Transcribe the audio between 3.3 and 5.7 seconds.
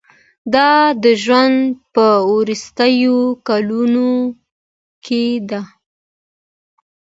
کلونو کې ده.